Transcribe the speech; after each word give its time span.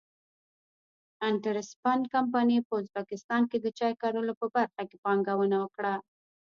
انټرسپن 1.27 1.99
کمپنۍ 2.13 2.57
په 2.67 2.73
ازبکستان 2.81 3.41
کې 3.49 3.57
د 3.61 3.67
چای 3.77 3.93
کرلو 4.01 4.33
په 4.39 4.45
برخه 4.55 4.81
کې 4.89 4.97
پانګونه 5.03 5.57
وکړه. 5.59 5.93